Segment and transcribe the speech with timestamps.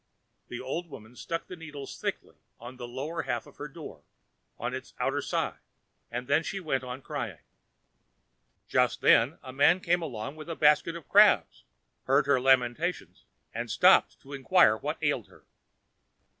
[0.47, 4.01] The old woman stuck the needles thickly over the lower half of her door,
[4.57, 5.59] on its outer side,
[6.09, 7.37] and then she went on crying.
[8.67, 11.65] Just then a man came along with a basket of crabs,
[12.05, 15.45] heard her lamentations, and stopped to inquire what ailed her.